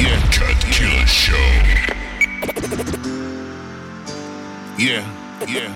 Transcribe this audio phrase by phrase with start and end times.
[0.00, 0.20] Yeah.
[0.30, 1.34] Cut Killer Show.
[4.78, 5.04] Yeah.
[5.46, 5.74] Yeah.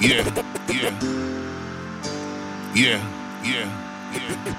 [0.00, 0.24] Yeah.
[0.68, 0.94] Yeah.
[2.74, 3.00] Yeah.
[3.44, 3.68] Yeah.
[4.12, 4.58] Yeah.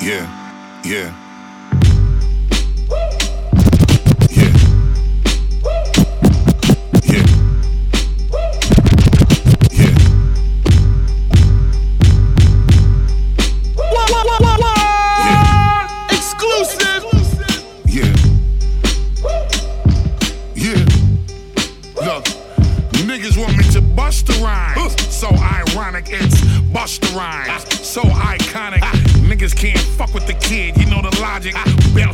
[0.00, 0.82] Yeah.
[0.84, 1.25] Yeah.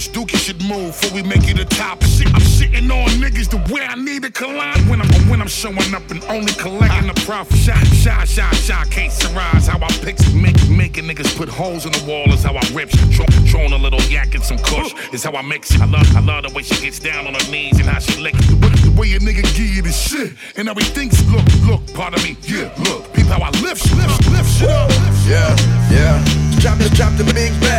[0.03, 2.03] bounce, Dookie should move before we make it a top.
[2.03, 5.95] I'm sitting on niggas the way I need to collide when I'm when I'm showing
[5.95, 7.57] up and only collecting the profit.
[7.57, 8.91] Shot, shot, shot, shot.
[8.91, 12.55] Can't surprise how I picks make making niggas put holes in the wall is how
[12.55, 12.91] I rip.
[13.51, 15.79] Throwing a little yak and some kush is how I mix.
[15.81, 18.21] I love I love the way she gets down on her knees and how she
[18.21, 18.35] lick.
[18.35, 21.23] The way a nigga give you the shit and how he thinks.
[21.31, 23.13] Look, look, part of me, yeah, look.
[23.13, 24.89] People how I lift, lift, lift shit up.
[24.89, 25.57] Lift, yeah,
[25.91, 26.25] yeah.
[26.61, 27.72] Drop, the, drop the big bang.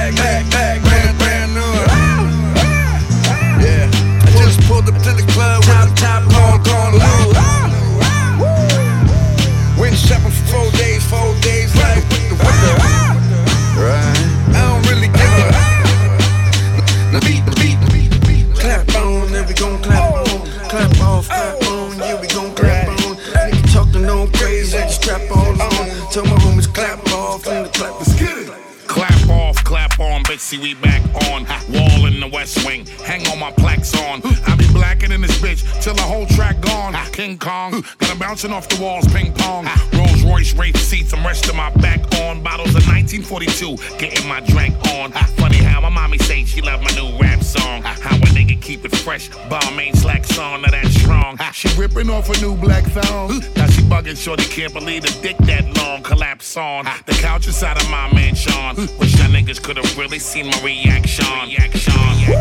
[38.44, 39.68] bouncing off the walls, ping pong.
[39.94, 42.42] Rolls Royce, rape seats, I'm resting my back on.
[42.42, 45.12] Bottles of 1942, getting my drink on.
[45.38, 47.84] Funny how my mommy say she love my new rap song.
[47.84, 51.38] How a nigga keep it fresh, bomb ain't slack song, now that's strong.
[51.54, 53.40] She ripping off a new black thong.
[53.56, 56.04] now she bugging, shorty can't believe the dick that long.
[56.04, 58.76] Collapse on the couch inside of my man Sean.
[59.00, 61.26] Wish y'all niggas could've really seen my reaction.
[61.48, 61.94] reaction.
[61.94, 62.34] reaction.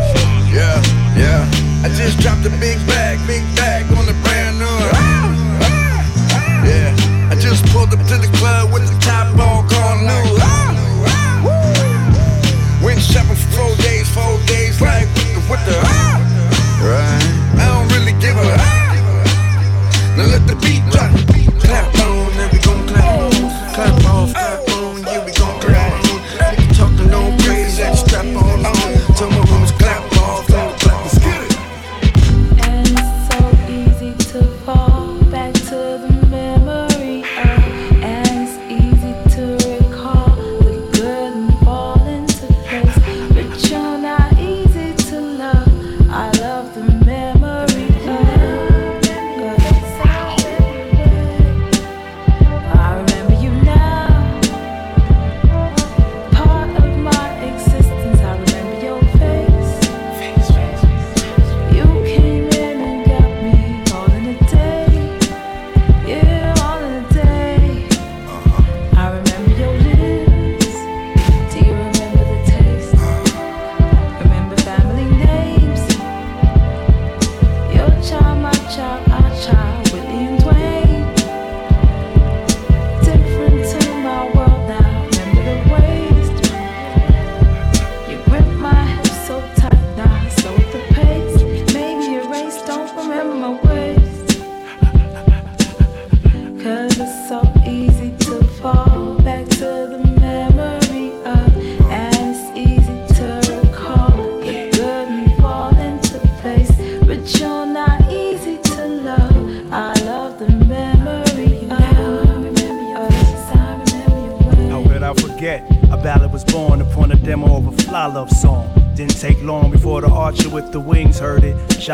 [0.50, 0.82] Yeah,
[1.16, 1.84] yeah.
[1.84, 5.11] I just dropped a big bag, big bag on the brand new.
[6.72, 8.91] Yeah, I just pulled up to the club with the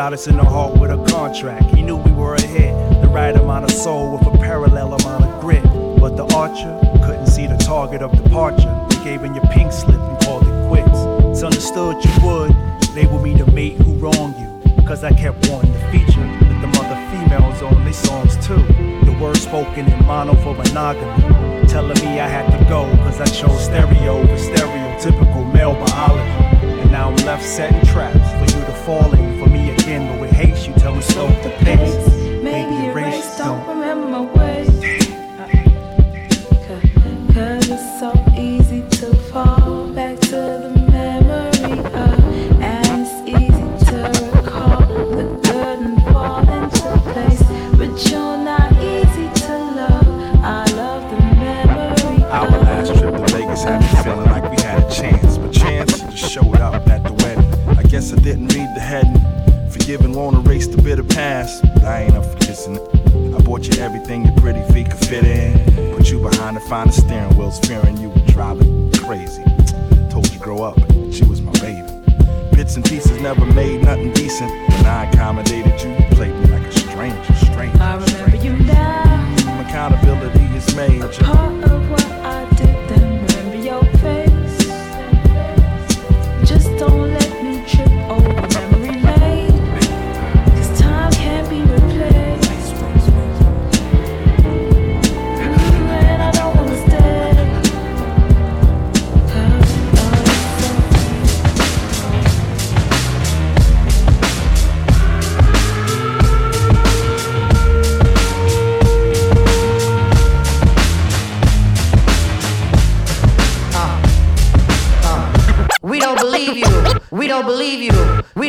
[0.09, 0.68] goddess in the hall.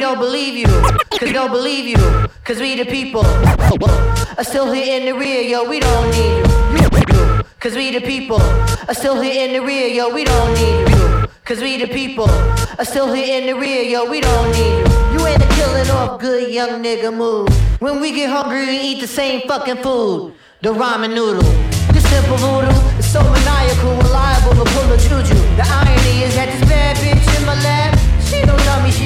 [0.00, 0.67] We don't believe you.
[1.11, 2.26] Cause we don't believe you.
[2.43, 5.69] Cause we the people are still here in the rear, yo.
[5.69, 7.44] We don't need you.
[7.61, 10.08] Cause we the people are still here in the rear, yo.
[10.08, 11.29] We don't need you.
[11.44, 12.31] Cause we the people
[12.79, 14.11] are still here in the rear, yo.
[14.11, 15.19] We don't need you.
[15.19, 17.50] You ain't a killing off good young nigga move.
[17.82, 20.32] When we get hungry, we eat the same fucking food.
[20.62, 21.43] The ramen noodle.
[21.93, 25.35] This simple voodoo is so maniacal, reliable to pull a juju.
[25.61, 27.19] The irony is that this bad bitch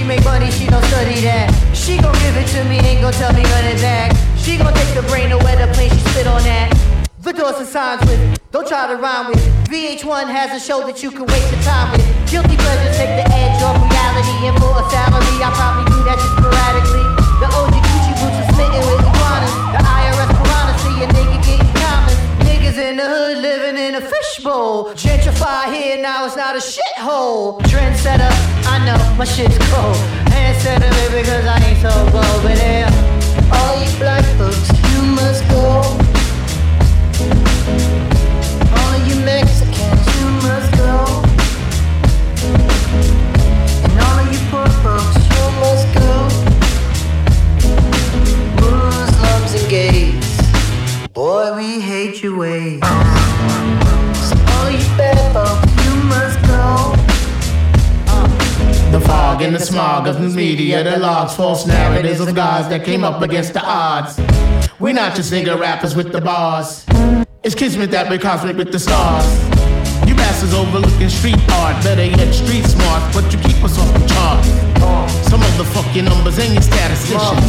[0.05, 1.49] she make money, she don't study that.
[1.73, 4.13] She gon' give it to me, ain't gon' tell me of that.
[4.37, 6.69] She gon' take the brain to where the plane, she spit on that.
[7.21, 8.21] The doors and signs with,
[8.53, 9.41] don't try to rhyme with.
[9.73, 12.05] VH1 has a show that you can waste your time with.
[12.29, 16.21] Guilty pleasures take the edge off reality, and for a salary, I probably do that
[16.21, 17.07] just sporadically.
[17.41, 19.94] The OG Gucci boots are smitten with iguanas.
[22.95, 24.95] In the hood living in a fishbowl.
[24.95, 27.61] Gentrify here, now it's not a shithole.
[27.63, 28.31] Trendsetter,
[28.67, 29.97] I know my shit's cold.
[30.31, 31.91] Handsetter, maybe because I ain't so.
[32.13, 32.87] But yeah,
[33.57, 35.83] all you black folks, you must go.
[38.79, 40.95] All you Mexicans, you must go.
[43.91, 45.04] And all of you poor folks,
[59.55, 63.53] the smog of the media, the logs, false narratives of gods that came up against
[63.53, 64.19] the odds.
[64.81, 66.85] We're not just nigga rappers with the bars.
[67.45, 69.54] It's kismet that we're cosmic with the stars.
[70.45, 74.45] Bastards overlooking street art, better yet street smart, but you keep us off the chart.
[75.25, 77.47] Some of the fuck numbers and your statisticians.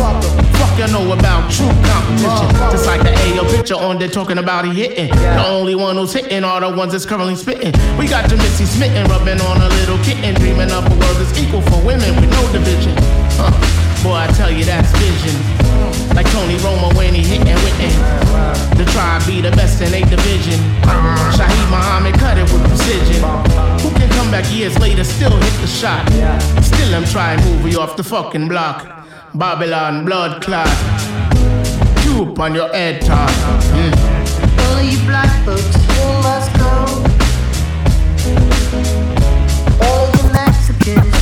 [0.56, 2.48] Fuck you know about true competition.
[2.72, 5.10] Just like the AO picture on there talking about he hitting.
[5.10, 7.74] The only one who's hitting are the ones that's currently spitting.
[7.98, 11.38] We got your Missy smitten, rubbing on a little kitten, dreaming up a world that's
[11.38, 12.96] equal for women with no division.
[13.36, 13.52] Huh.
[14.04, 15.75] Boy, I tell you that's vision.
[16.16, 17.92] Like Tony Romo when he hitting Witten.
[18.78, 20.60] The tribe be the best in eight division.
[21.36, 23.22] Shaheed Muhammad cut it with precision.
[23.82, 26.08] Who can come back years later, still hit the shot?
[26.64, 29.08] Still I'm trying to move you off the fucking block.
[29.34, 30.68] Babylon blood clot.
[32.04, 33.30] Tube on your head top.
[33.76, 33.94] Mm.
[34.60, 36.72] All you black folks, you must go.
[39.86, 41.15] All you Mexicans,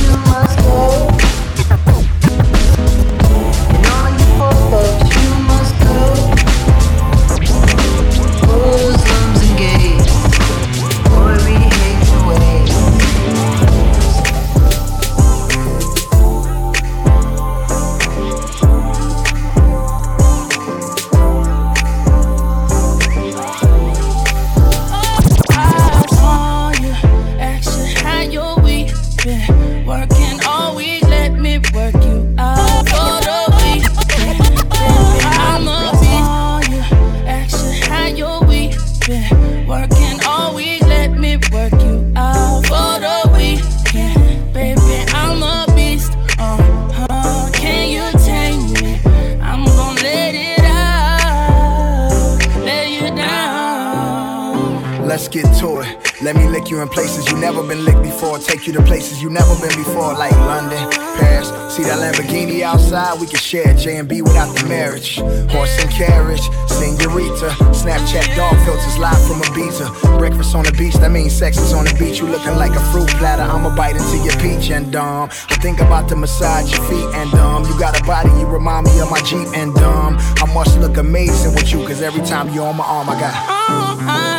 [82.52, 84.33] you're on my arm, I got.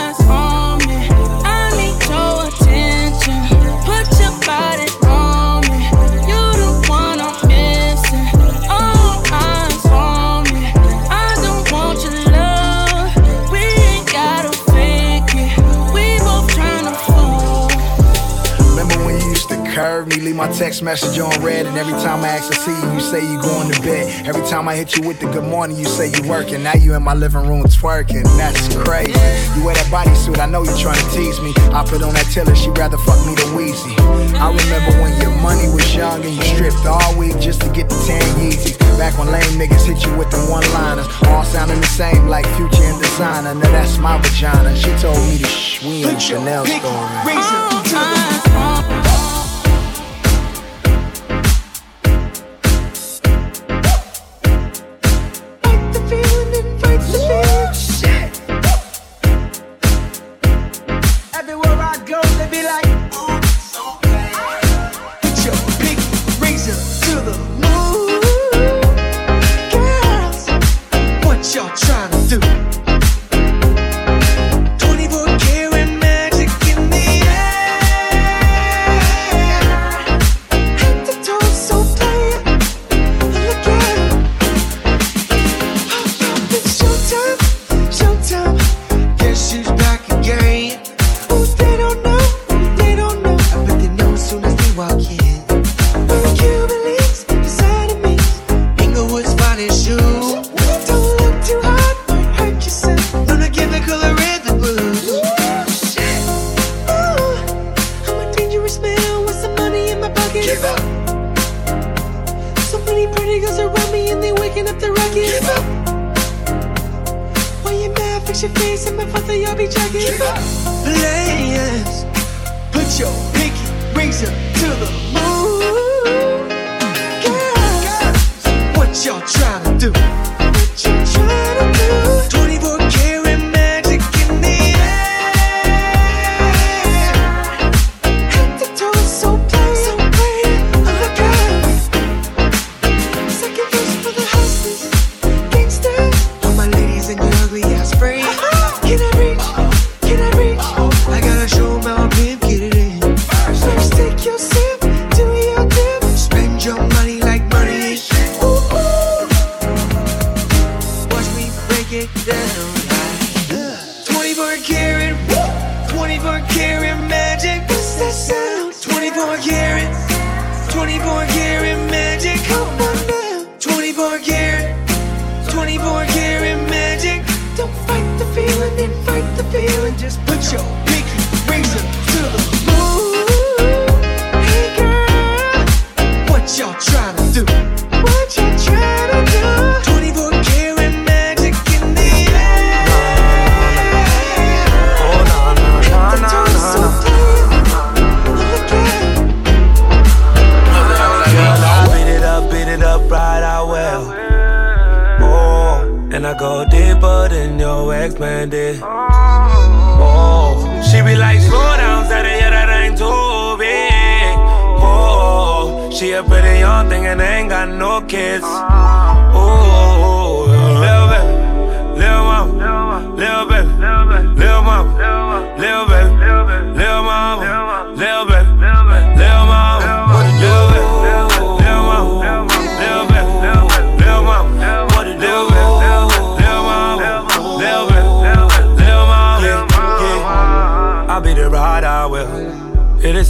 [20.36, 23.24] My text message on red, and every time I ask to see you, you say
[23.24, 24.28] you going to bed.
[24.28, 26.62] Every time I hit you with the good morning, you say you working.
[26.62, 28.24] Now you in my living room twerking.
[28.36, 29.16] That's crazy.
[29.56, 31.54] You wear that bodysuit, I know you trying to tease me.
[31.72, 33.96] I put on that tiller, she rather fuck me than Weezy.
[34.36, 37.88] I remember when your money was young and you stripped all week just to get
[37.88, 38.76] the 10 Yeezys.
[39.00, 42.46] Back when lame niggas hit you with the one liners, all sounding the same like
[42.60, 43.56] Future and Desiigner.
[43.56, 44.76] Now that's my vagina.
[44.76, 47.08] She told me to shh, we in Chanel story.
[47.24, 48.65] Everywhere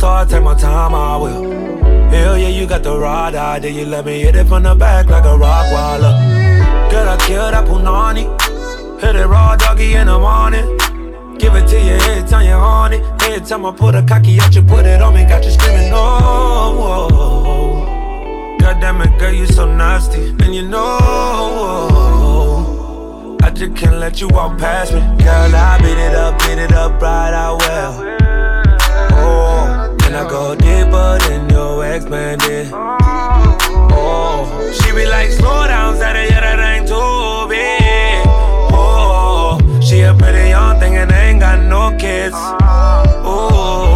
[0.06, 0.12] will.
[0.12, 1.44] Is hard, take my time, I will.
[2.10, 3.72] Hell yeah, you got the rod idea.
[3.72, 6.14] You let me hit it from the back like a rock waller.
[6.92, 8.26] Girl, I kill that punani.
[9.02, 10.78] Hit it raw doggy in the morning.
[11.38, 13.04] Give it to you every time you on it.
[13.24, 15.90] Every time I put a cocky at you, put it on me, got you screaming,
[15.90, 17.08] no.
[18.60, 20.30] God damn it, girl, you so nasty.
[20.30, 20.98] And you know,
[23.42, 25.00] I just can't let you walk past me.
[25.00, 28.25] Girl, I beat it up, beat it up right out well.
[30.16, 32.70] And I go deeper than your ex man did.
[33.92, 38.24] Oh, she be like, slow down, said it, yeah, that ain't too big.
[38.72, 42.34] Oh, she a pretty young thing and ain't got no kids.
[42.34, 43.95] Oh,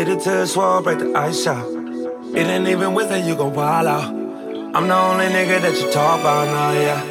[0.00, 1.68] Hit it to the swole, break the ice out.
[2.34, 4.08] It ain't even with it, you go wild out.
[4.74, 7.04] I'm the only nigga that you talk about now, yeah.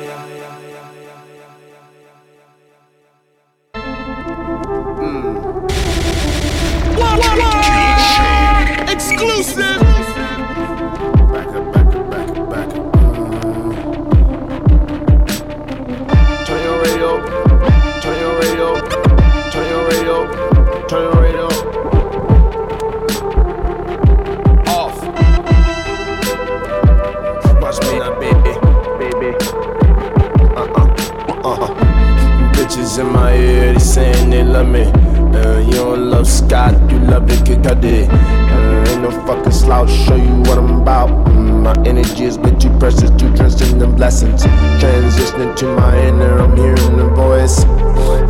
[8.92, 9.89] exclusive.
[33.00, 34.84] In my ear, they saying they love me.
[34.84, 38.10] Uh, you don't love Scott, you love the kick I did.
[38.10, 41.10] Uh, ain't no fucking slouch, show you what I'm about.
[41.28, 44.44] Mm, my energy is way too precious, too drenched in them blessings.
[44.82, 47.64] Transitioning to my inner, I'm hearing the voice.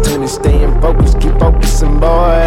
[0.03, 2.45] Tell me staying focused, keep focusing, boy.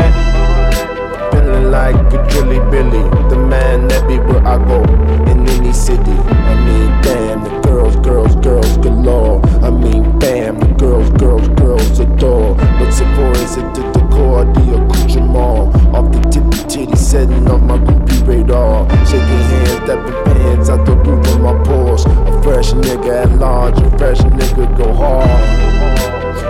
[1.32, 4.82] Feeling like a Drilly Billy, the man that be where I go
[5.30, 6.16] in any city.
[6.50, 9.41] I mean, damn, the girls, girls, girls galore.
[12.22, 12.54] Girls adore.
[12.78, 15.74] But Sephora's it the core, the accoutrement.
[15.94, 18.88] Off the tippy titty, setting off my groupie radar.
[19.06, 22.04] Shaking hands, stepping pants out the roof of my pores.
[22.04, 25.28] A fresh nigga at large, a fresh nigga go hard.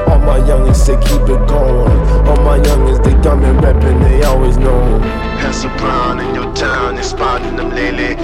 [0.08, 1.98] All my youngins say keep it going.
[2.28, 5.00] All my youngins they coming reppin', they always know.
[5.40, 8.14] Pass a brown in your town, they spotting them lately.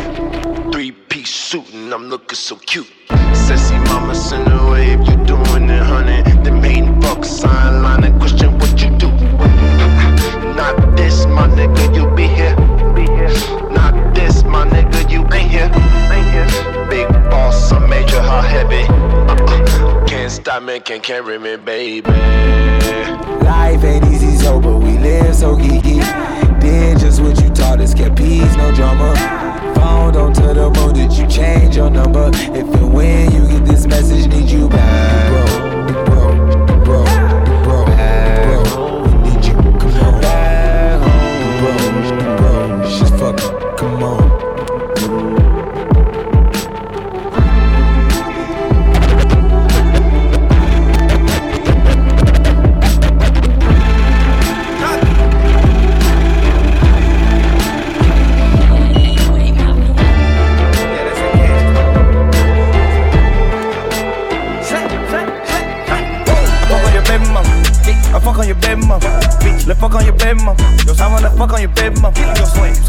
[0.70, 2.90] Three piece suit and I'm looking so cute.
[3.32, 4.57] Sassy mama away
[21.00, 22.10] can't carry me, baby.
[23.44, 26.00] Life ain't easy, so but we live so geeky.
[26.60, 29.14] Did just what you taught us, kept peace, no drama.
[29.76, 32.30] Phone don't tell the moon that you change your number.
[32.32, 35.30] If and when you get this message, need you back.
[35.30, 35.47] Bro,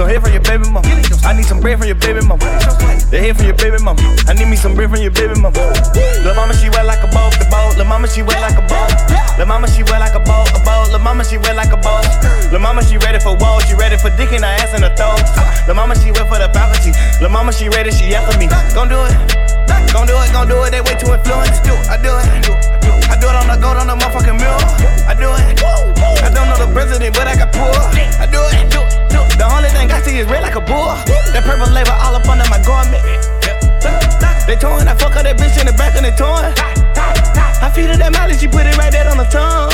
[0.10, 0.90] Here from your baby mama.
[1.22, 2.42] I need some bread from your baby mama.
[3.14, 4.02] They here from your baby mama.
[4.26, 5.54] I need me some bread from your baby mama.
[6.26, 7.78] Lil' mama, she wet like a boat, the boat.
[7.78, 8.90] Lil' mama, she wet like a boat.
[9.38, 10.90] Lil' mama, she wet like a boat, a boat.
[10.90, 12.10] Lil' mama, she wet like a boat.
[12.50, 13.62] Lil' mama, she ready for war.
[13.62, 15.22] She ready for dick in her ass and her throat.
[15.68, 16.90] Lil' mama, she wet for the faculty.
[17.22, 18.50] Lil' mama, she ready, she after me.
[18.74, 19.59] Gon' do it.
[19.94, 21.66] Gon' do it, gon' do it, they way too influenced.
[21.90, 22.30] I do it.
[23.10, 24.62] I do it on the gold on the motherfucking mirror.
[25.10, 25.58] I do it.
[26.22, 27.74] I don't know the president, but I got poor.
[28.22, 28.70] I do it.
[28.70, 30.94] The only thing I see is red like a bull.
[31.34, 33.02] That purple label all up under my garment.
[34.46, 36.54] They torn, I fuck up that bitch in the back and they torn.
[37.62, 39.74] I feed her that mileage, you put it right there on the tongue.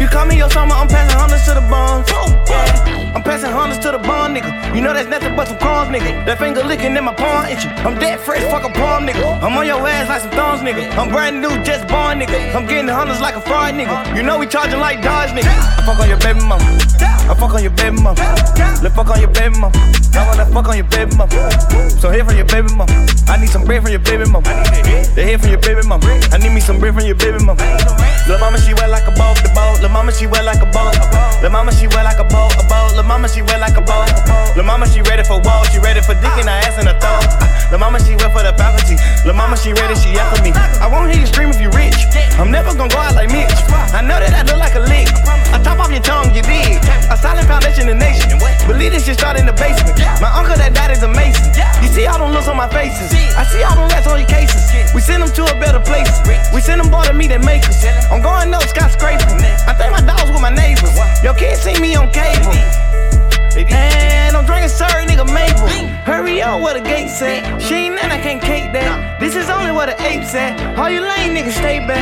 [0.00, 2.08] You call me your summer, I'm passing hundreds to the bones.
[2.48, 3.01] Yeah.
[3.14, 4.74] I'm passing hundreds to the bone, nigga.
[4.74, 6.24] You know that's nothing but some crumbs, nigga.
[6.24, 7.70] That finger licking in my palm itching.
[7.84, 9.42] I'm dead fresh, fuck a palm, nigga.
[9.42, 10.88] I'm on your ass like some thongs, nigga.
[10.96, 12.54] I'm brand new, just born, nigga.
[12.54, 14.16] I'm getting hundreds like a fraud, nigga.
[14.16, 15.52] You know we charging like Dodge, nigga.
[15.52, 16.64] I fuck on your baby mama.
[17.28, 18.18] I fuck on your baby mama.
[18.80, 19.76] Let's fuck on your baby mama.
[20.14, 21.32] I wanna fuck on your baby mama.
[22.00, 22.92] So here from your baby mama.
[23.28, 24.48] I need some bread from your baby mama.
[25.14, 26.04] They here from your baby mama.
[26.32, 27.60] I need me some bread from your baby mama.
[28.28, 29.80] Lil' mama, she wet like a boat, the boat.
[29.80, 30.94] Lil' mama, she wet like a boat.
[31.42, 32.94] Lil' mama, she wet like a boat, a boat.
[33.02, 34.06] Lil' mama, she wet like a boat.
[34.54, 35.66] Lil' mama, she ready for war.
[35.74, 37.26] She ready for dick in her ass and her throat.
[37.74, 38.94] Lil' mama, she wet for the faculty.
[39.26, 40.54] Lil' mama, she ready, she after me.
[40.54, 41.98] I won't hear you scream if you rich.
[42.38, 43.50] I'm never gonna go out like Mitch.
[43.90, 45.10] I know that I look like a lick.
[45.50, 46.78] I top off your tongue, you dig.
[47.10, 48.38] A solid foundation in the nation.
[48.70, 49.98] Believe this shit start in the basement.
[50.22, 51.58] My uncle that died is amazing.
[51.82, 53.10] You see all them looks on my faces.
[53.34, 54.62] I see all them rats on your cases.
[54.94, 56.22] We send them to a better place.
[56.54, 57.82] We send them boy to me meet their makers.
[58.14, 59.42] I'm going up skyscraping.
[59.66, 60.94] I think my dogs with my neighbors.
[61.22, 62.54] Your kids see me on cable.
[63.54, 65.68] And I'm drinking sir, nigga Maple.
[66.08, 67.60] Hurry up where the gates at.
[67.60, 69.20] She ain't nothing, I can't cake that.
[69.20, 70.56] This is only where the apes at.
[70.78, 72.00] All you lame niggas stay back.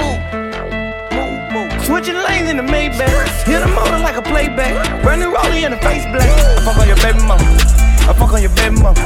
[1.83, 3.11] Switching lanes in the Maybach.
[3.43, 5.03] Hit the motor like a playback.
[5.03, 6.31] Brand new rollie in the face black.
[6.31, 7.43] I fuck on your baby mama.
[8.07, 9.03] I fuck on your baby mama.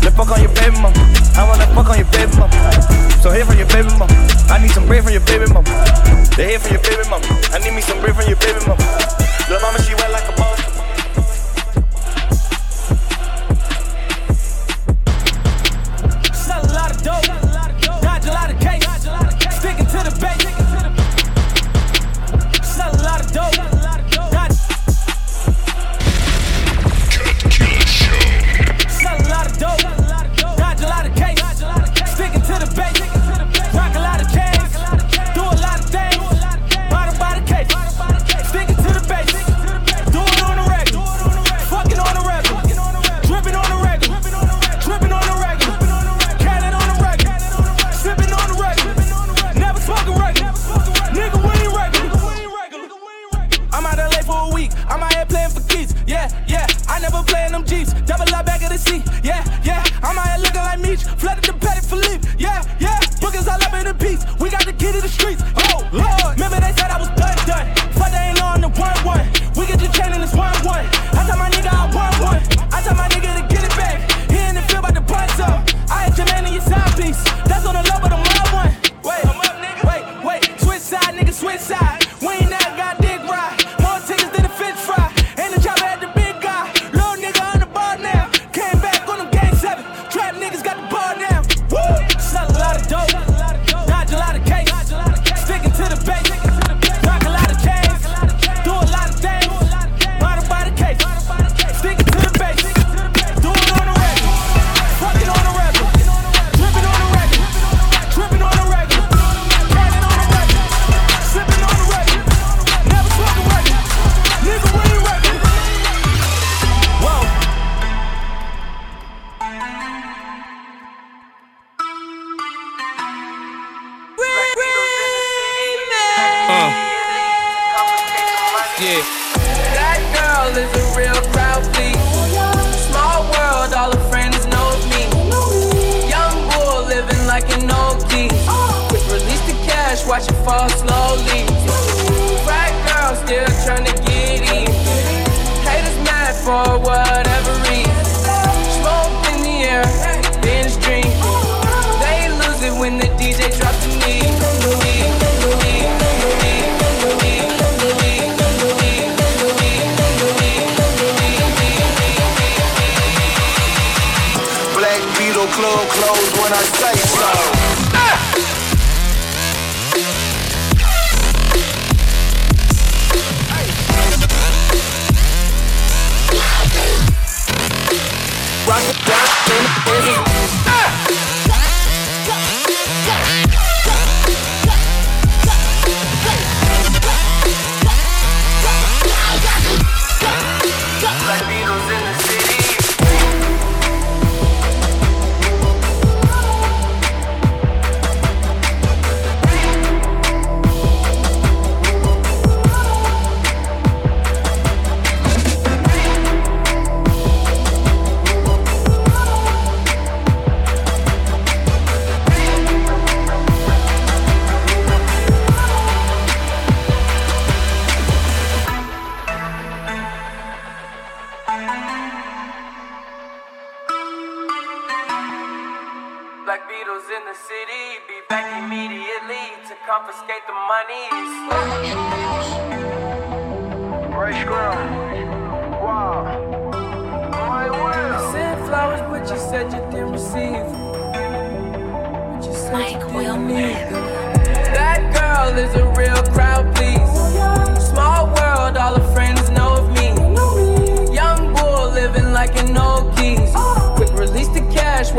[0.00, 0.96] Let's fuck on your baby mama.
[1.36, 2.56] I wanna fuck on your baby mama.
[3.20, 4.08] So here from your baby mama.
[4.48, 5.68] I need some bread from your baby mama.
[6.40, 7.28] They here from your baby mama.
[7.52, 8.80] I need me some bread from your baby mama.
[9.52, 10.71] Little mama, she wet like a boat.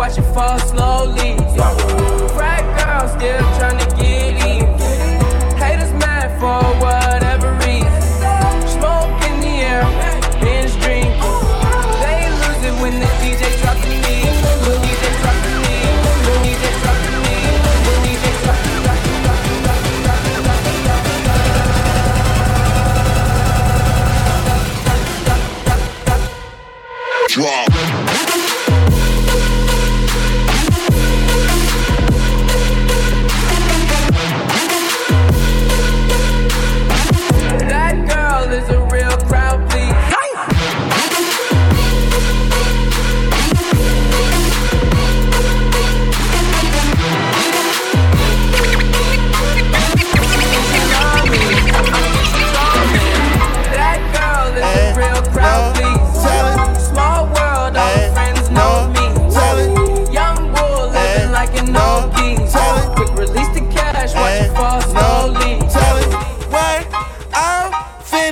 [0.04, 1.30] watch it fall slowly.
[1.56, 2.03] Yeah.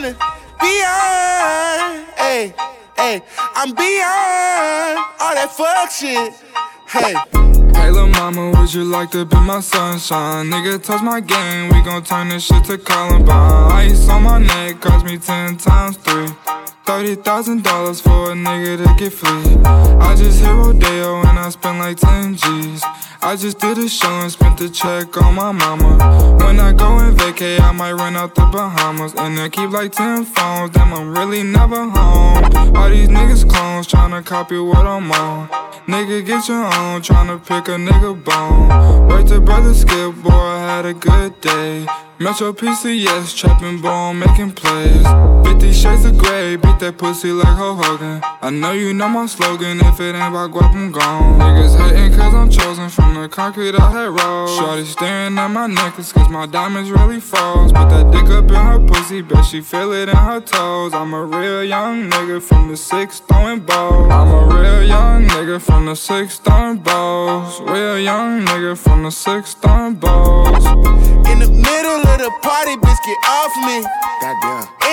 [0.01, 0.13] finna
[0.59, 0.81] be.
[2.17, 2.53] Hey,
[2.97, 3.21] hey,
[3.55, 6.33] I'm beyond all that fuck shit.
[6.87, 7.15] Hey.
[7.73, 10.49] Hey, little mama, would you like to be my sunshine?
[10.49, 13.71] Nigga, touch my game, we gon' turn this shit to Columbine.
[13.71, 16.27] Ice on my neck, cost me ten times three.
[16.85, 19.55] $30,000 for a nigga to get free.
[19.65, 22.83] I just hit Rodeo and I spent like 10 G's.
[23.23, 26.37] I just did a show and spent the check on my mama.
[26.43, 29.13] When I go and vacay, I might run out the Bahamas.
[29.15, 32.75] And I keep like 10 phones, then I'm really never home.
[32.75, 35.47] All these niggas clones tryna copy what I'm on.
[35.87, 39.07] Nigga, get your own, tryna pick a nigga bone.
[39.07, 41.85] Wait to brother skip, boy, I had a good day.
[42.19, 45.05] Metro PCS, trapping bone, making plays.
[45.43, 48.21] 50 shades of gray, beat that pussy like Hulk Hogan.
[48.41, 51.39] I know you know my slogan, if it ain't about guap, I'm gone.
[51.39, 54.49] Niggas hating cause I'm chosen from the concrete I had rolled.
[54.57, 57.71] Shorty staring at my necklace cause my diamonds really froze.
[57.71, 60.93] Put that dick up in her pussy, bet she feel it in her toes.
[60.93, 64.11] I'm a real young nigga from the six throwing balls.
[64.11, 67.59] I'm a real young nigga from the six throwing balls.
[67.61, 70.65] Real young nigga from the six throwing balls.
[71.31, 73.83] In the middle of the party, bitch, get off me.
[74.21, 74.81] Goddamn.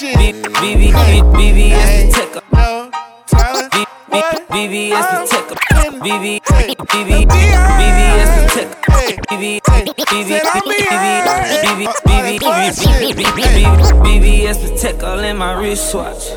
[0.00, 0.16] shit.
[0.16, 0.92] BB,
[1.36, 2.42] BBS the ticker.
[2.52, 2.90] no
[4.48, 5.56] BBS the ticker.
[5.70, 7.80] finna BB, Hey, BB, beyond.
[7.80, 8.92] BBS the ticker.
[8.92, 13.16] Hey, BB, hey, BB, said I'm BB, beyond BB, all that fuck shit.
[13.16, 13.30] BB,
[14.06, 16.34] BBS the tickle in my wristwatch.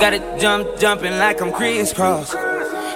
[0.00, 2.30] Got it jump, jumping like I'm Kris Kross.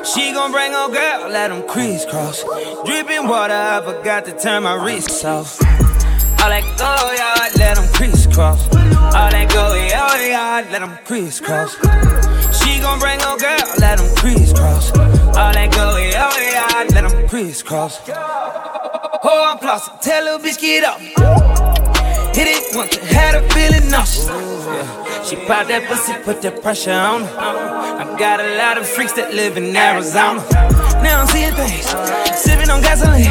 [0.05, 2.45] She gon' bring her girl, let them crisscross.
[2.87, 5.59] Dripping water, I forgot to turn my wrists off.
[6.43, 8.69] All that go yard, let them crisscross.
[9.15, 11.75] All that Goyard, let them crisscross.
[12.59, 14.91] She gon' bring her girl, let them crisscross.
[15.37, 18.01] All that Goyard, let them crisscross.
[18.09, 19.59] Oh, I'm
[20.01, 21.01] tell little bitch get up.
[22.35, 23.90] Hit it once, had a feeling.
[23.90, 23.90] Yeah.
[25.31, 27.39] She popped that pussy, put that pressure on her.
[27.39, 30.43] I got a lot of freaks that live in Arizona.
[31.07, 31.87] Now I'm seeing things,
[32.35, 33.31] sipping on gasoline,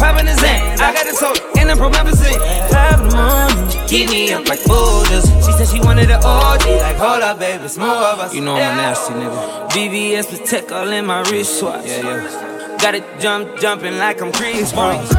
[0.00, 0.80] popping the Xan.
[0.80, 2.40] I got the soda and the promethazine.
[2.72, 5.28] Five in the morning, keep me up like boulders.
[5.44, 8.32] She said she wanted an OG, like hold up, baby, it's more of us.
[8.34, 9.68] You know I'm a nasty nigga.
[9.68, 11.84] VVS Patek all in my wristwatch.
[11.84, 12.78] Yeah, yeah.
[12.80, 15.12] Got it jump, jumping like I'm Kris Kross.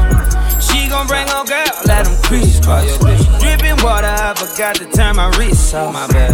[0.60, 2.98] She gon' bring her girl, let them crisscross.
[3.42, 5.92] Dripping water, I forgot to turn my wrist off.
[5.92, 6.32] My bad.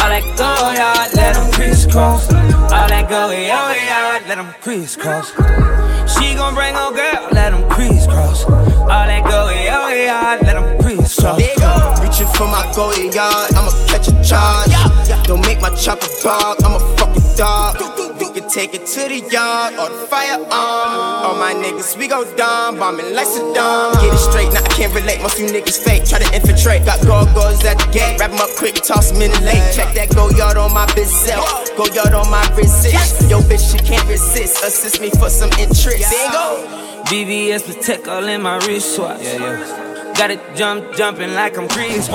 [0.00, 2.32] All that go yard, let them crisscross.
[2.32, 5.28] All that Goyard, let them crisscross.
[6.12, 8.44] She gon' bring her girl, let them crisscross.
[8.44, 11.40] All that Goyard, let them crisscross.
[12.00, 14.72] Reaching for my goal yard, I'ma catch a charge.
[15.26, 17.76] Don't make my chopper dog, I'm a fucking dog.
[18.50, 20.50] We can take it to the yard or the firearm.
[20.50, 23.94] All my niggas, we go dumb, bombing like Saddam.
[24.02, 25.22] Get it straight, now I can't relate.
[25.22, 26.84] Most you niggas fake, try to infiltrate.
[26.84, 29.62] Got gargoyles at the gate, wrap 'em up quick, toss 'em in the lake.
[29.72, 31.44] Check that Goyard on my bezel,
[31.76, 33.22] go yard on my resist.
[33.30, 34.64] Yo, bitch, she can't resist.
[34.64, 36.10] Assist me for some interest.
[36.10, 36.66] Bingo.
[37.06, 39.22] VVS Patek all in my wristwatch.
[39.22, 40.14] Yeah, yeah.
[40.18, 42.06] Got it jump, jumping like I'm Kris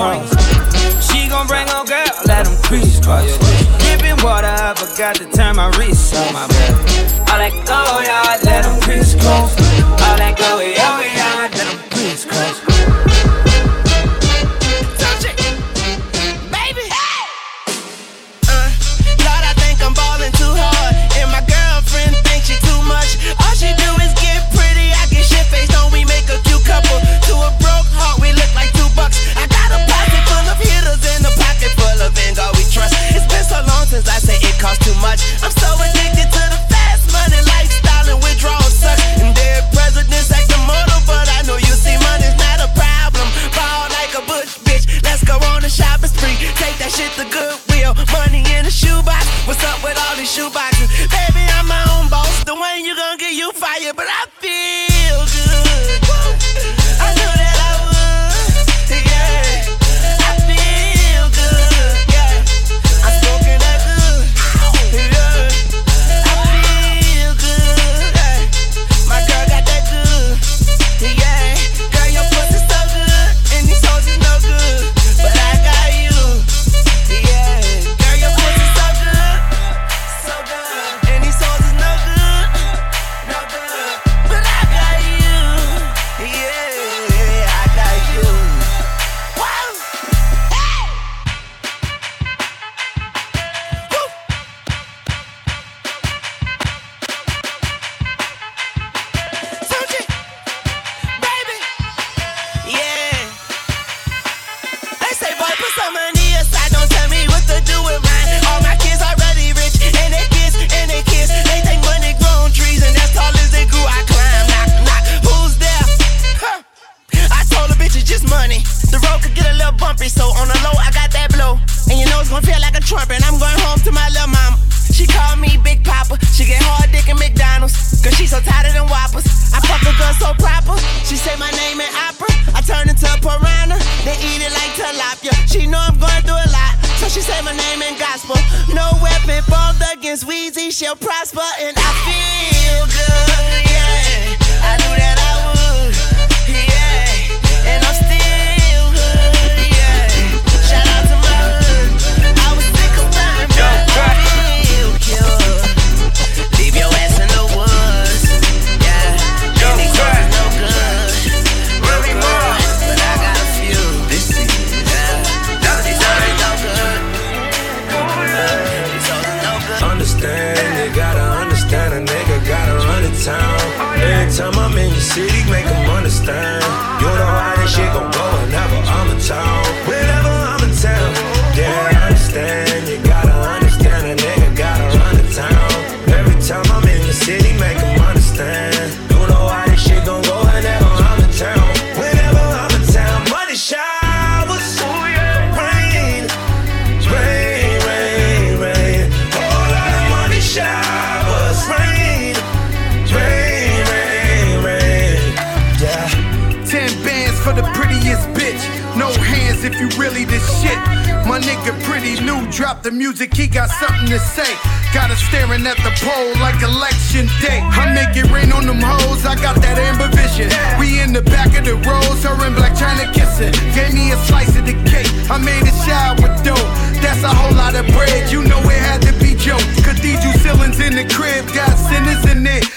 [1.08, 3.26] She gon' bring her girl, let them crisscross.
[3.38, 3.55] Dripping
[4.28, 9.54] I forgot to turn my wrist on My go yard, let them crisscross.
[10.02, 10.36] All that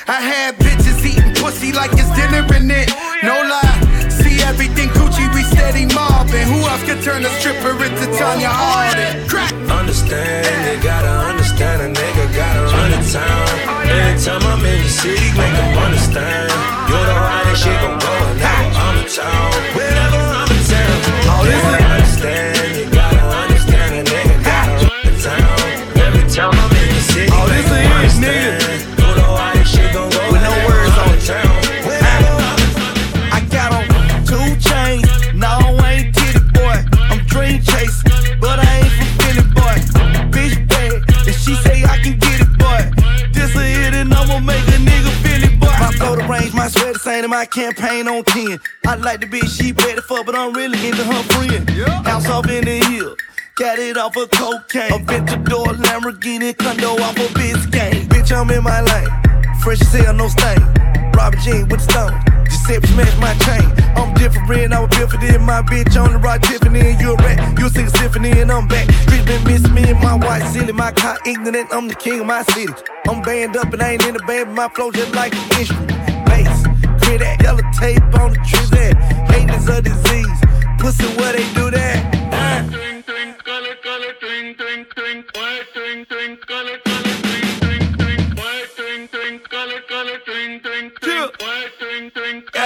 [0.07, 2.89] I had bitches eating pussy like it's dinner in it.
[3.23, 6.47] No lie, see everything Gucci, we steady mobbing.
[6.49, 9.27] Who else could turn a stripper into Tanya Harding?
[9.29, 9.53] Crack!
[9.69, 13.49] Understand, you gotta understand a nigga gotta run the town.
[13.89, 16.53] Every time I'm in the city, make make 'em understand.
[16.89, 19.51] You know how this shit gon' go whenever I'm in town.
[19.75, 20.99] Whenever I'm in town,
[21.29, 21.68] oh, you gotta
[47.09, 48.61] same and my campaign on 10.
[48.87, 51.69] I like the bitch she ready for, but I'm really into her friend.
[52.07, 53.17] House off in the hill.
[53.55, 54.93] Got it off of cocaine.
[54.93, 58.07] A Ventador Lamborghini condo off of Biscayne.
[58.09, 59.09] Bitch, I'm in my lane.
[59.63, 60.61] Fresh as hell, no stain.
[61.17, 62.13] Robert Jean with the stone.
[62.45, 63.67] Giuseppe smash my chain.
[63.97, 65.39] I'm different, I was built for this.
[65.41, 67.59] My bitch on the rock Tiffany, and you a rat.
[67.59, 68.91] You sing a symphony, and I'm back.
[69.09, 70.73] Street been miss me and my white silly.
[70.73, 72.73] My car ignorant, I'm the king of my city.
[73.09, 75.59] I'm banned up and I ain't in the band, but my flow just like an
[75.59, 76.18] instrument.
[79.71, 80.41] A disease.
[80.79, 82.19] Pussy, where they do that?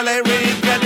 [0.03, 0.81] LA Reed got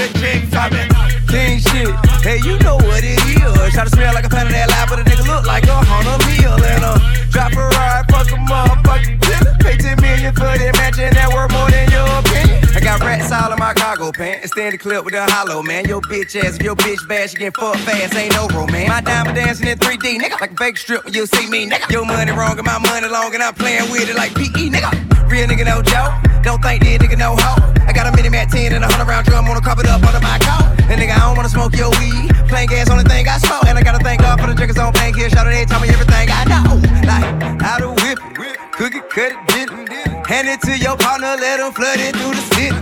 [0.51, 0.91] topping.
[1.29, 1.95] King shit.
[2.27, 3.73] Hey, you know what it is.
[3.73, 5.79] Try to smell like a pound of that but a nigga look like a
[6.27, 6.53] meal.
[6.53, 6.99] And uh,
[7.31, 9.23] drop a ride, fuck a motherfucking.
[9.63, 12.67] Pay 10 million for that mansion that worth more than your opinion.
[12.75, 14.51] I got rats all in my cargo pants.
[14.55, 15.85] The clip with a hollow, man.
[15.87, 18.15] Your bitch ass, if your bitch bad, she get fucked fast.
[18.15, 18.89] Ain't no romance.
[18.89, 20.41] My diamond dancing in 3D, nigga.
[20.41, 21.91] Like a fake strip when you see me, nigga.
[21.91, 24.91] Your money wrong and my money long, and I'm playing with it like PE, nigga.
[25.31, 26.13] Real nigga, no joke.
[26.43, 27.73] Don't think this nigga no hoe.
[27.87, 30.03] I got a mini Mac 10 and a 100 round drum on a carpet up
[30.03, 30.67] under my coat.
[30.91, 32.31] And nigga, I don't wanna smoke your weed.
[32.49, 33.67] Plain gas, only thing I smoke.
[33.67, 35.29] And I gotta thank God for the drinkers on pain kill.
[35.29, 36.79] Shout out, they tell me everything I know.
[37.07, 37.27] Like,
[37.63, 40.27] how to whip it, cook it, cut it, dip it.
[40.27, 42.75] Hand it to your partner, let him flood it through the city.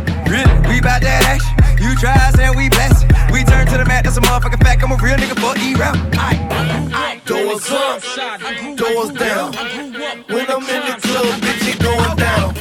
[0.68, 1.53] We bout that action.
[1.81, 2.16] You try
[4.35, 4.82] motherfucking fact.
[4.82, 5.95] I'm a real nigga for E-rap.
[7.24, 8.03] Doors up,
[8.76, 9.53] doors down.
[10.28, 12.55] When I'm in the club, bitch, it going down.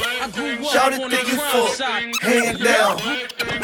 [0.64, 1.78] Shout it think you fuck,
[2.22, 2.98] hand down,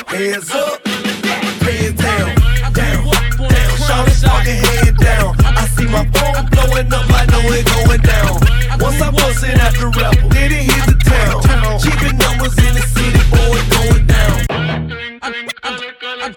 [0.06, 2.34] hands up, hands down,
[2.72, 3.04] down,
[3.48, 3.76] down.
[3.86, 5.36] Shout it fucking head down.
[5.44, 8.34] I see my phone blowing up, I know it going down.
[8.80, 11.78] Once I bust it the rapper, then it hit the town.
[11.80, 14.49] Keeping numbers in the city, boy, going down.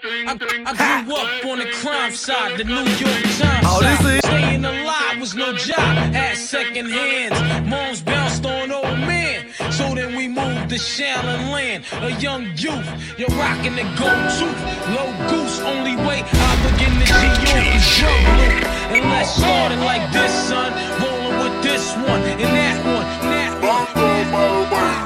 [0.02, 4.24] I grew up on the crime side, the New York Times Oh, side.
[4.24, 5.78] Staying alive was no job,
[6.12, 7.38] had second hands.
[7.68, 11.84] Moms bounced on old man, so then we moved to Shaolin Land.
[12.02, 12.88] A young youth,
[13.18, 14.60] you're rocking the gold tooth.
[14.96, 18.98] Low goose, only way I begin to see you is your blue.
[18.98, 20.72] And let's start it like this, son.
[21.00, 25.03] Rolling with this one and that one, and that one.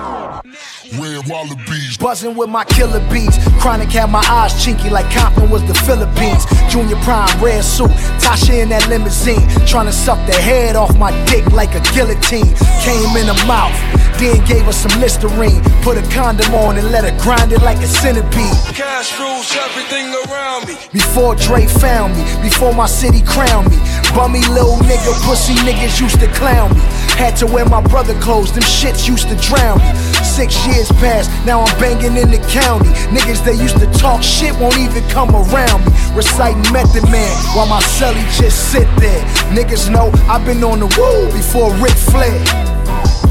[1.29, 1.99] Red, wallabies.
[1.99, 3.39] Buzzing with my killer beats.
[3.61, 6.45] Chronic had my eyes chinky like Compton was the Philippines.
[6.71, 7.91] Junior Prime, red suit.
[8.21, 9.49] Tasha in that limousine.
[9.67, 12.55] Trying to suck the head off my dick like a guillotine.
[12.83, 13.75] Came in the mouth.
[14.19, 15.63] Then gave her some Listerine.
[15.83, 18.59] Put a condom on and let her grind it like a centipede.
[18.75, 20.75] Cash rules everything around me.
[20.93, 23.79] Before Dre found me, before my city crowned me.
[24.15, 26.81] Bummy little nigga, pussy niggas used to clown me.
[27.15, 29.93] Had to wear my brother clothes, them shits used to drown me.
[30.25, 32.91] Six years passed, now I'm banging in the county.
[33.11, 35.91] Niggas that used to talk shit won't even come around me.
[36.15, 39.25] Reciting Method Man while my celly just sit there.
[39.51, 42.39] Niggas know I've been on the woo before Rick Flair.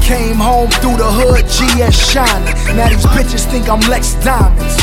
[0.02, 2.54] Came home through the hood, GS shining.
[2.76, 4.76] Now these bitches think I'm Lex Diamonds.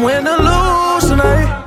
[0.00, 1.62] I'm win or lose tonight.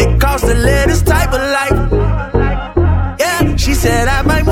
[0.00, 3.18] It costs live this type of life.
[3.20, 4.46] Yeah, she said I might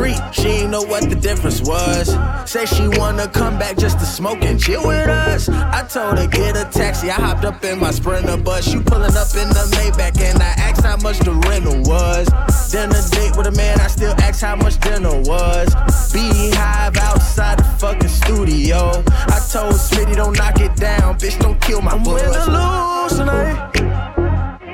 [0.00, 0.34] discreet.
[0.34, 2.16] She ain't know what the difference was.
[2.50, 5.48] Say she wanna come back just to smoke and chill with us.
[5.48, 7.10] I told her get a taxi.
[7.10, 8.72] I hopped up in my Sprinter bus.
[8.72, 12.28] You pulling up in the Maybach and I asked how much the rental was.
[12.70, 15.68] Then Dinner date with a man, I still asked how much dinner was.
[16.12, 19.02] Beehive outside the fucking studio.
[19.06, 22.36] I told Smitty don't knock it down, bitch don't kill my buzz.
[22.36, 23.70] I'm lose tonight.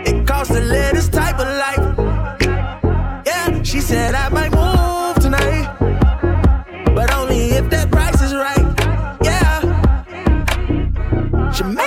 [0.06, 3.24] It costs to live this type of life.
[3.26, 4.75] Yeah, she said I might move
[11.56, 11.85] Jamaica.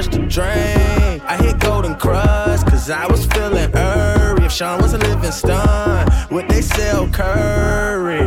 [0.00, 1.22] Much to drink.
[1.24, 4.44] I hit Golden Crust, cause I was feeling airy.
[4.44, 8.20] If Sean was a living stun, would they sell curry?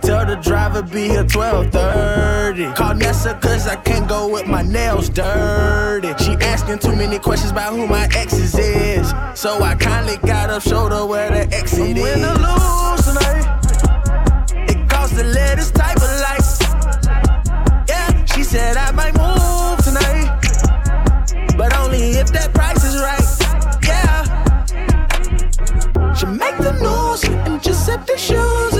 [0.00, 2.74] Tell the driver be here 12:30.
[2.74, 6.12] Call Nessa cause I can't go with my nails dirty.
[6.24, 9.12] She asking too many questions about who my exes is.
[9.34, 12.02] So I kindly got up, showed her where the exit is.
[12.02, 13.08] Win or lose eh?
[13.08, 13.44] tonight.
[14.70, 16.48] It costs live this type of life.
[17.88, 19.39] Yeah, she said I might move
[22.02, 23.20] if that price is right.
[23.86, 24.24] Yeah,
[26.14, 28.74] she make the news and Giuseppe shoes.
[28.74, 28.79] It's